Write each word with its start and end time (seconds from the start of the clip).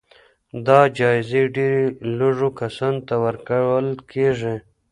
دا 0.65 0.79
جايزې 0.97 1.43
ډېر 1.55 1.77
لږو 2.17 2.49
کسانو 2.59 3.01
ته 3.07 3.15
ورکول 3.25 3.87
کېږي. 4.11 4.55